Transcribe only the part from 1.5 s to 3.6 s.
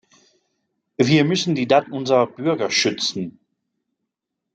die Daten unserer Bürger schützen.